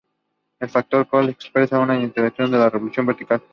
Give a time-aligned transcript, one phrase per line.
[0.59, 3.43] El factor de Kell sólo expresa esta incertidumbre de la resolución vertical.